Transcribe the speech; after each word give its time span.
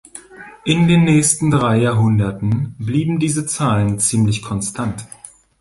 In 0.65 0.87
den 0.87 1.03
nächsten 1.03 1.51
drei 1.51 1.77
Jahrhunderten 1.77 2.73
blieben 2.79 3.19
diese 3.19 3.45
Zahlen 3.45 3.99
ziemlich 3.99 4.41
konstant. 4.41 5.05